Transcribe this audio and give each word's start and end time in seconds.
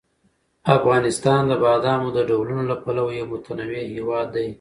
افغانستان 0.77 1.41
د 1.47 1.53
بادامو 1.63 2.09
د 2.13 2.19
ډولونو 2.29 2.63
له 2.71 2.75
پلوه 2.83 3.11
یو 3.19 3.25
متنوع 3.33 3.81
هېواد 3.95 4.27
دی. 4.35 4.47